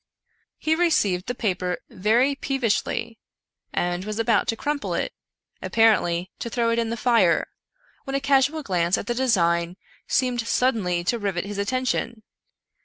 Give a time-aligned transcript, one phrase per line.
[0.57, 3.19] He received the paper very peevishly,
[3.71, 5.13] and was about to crumple it,
[5.61, 7.49] apparently to throw it in the fire,
[8.05, 9.77] when a casual glance at the design
[10.07, 12.23] seemed suddenly to rivet his attention.